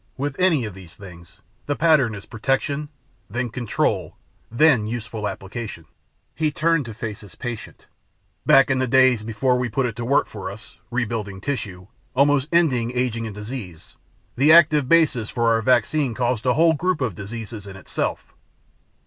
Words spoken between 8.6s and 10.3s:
in the days before we put it to work